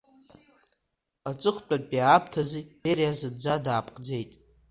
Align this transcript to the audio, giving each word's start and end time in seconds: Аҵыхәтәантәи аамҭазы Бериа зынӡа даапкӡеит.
Аҵыхәтәантәи 1.29 1.99
аамҭазы 2.07 2.59
Бериа 2.81 3.11
зынӡа 3.19 3.55
даапкӡеит. 3.63 4.31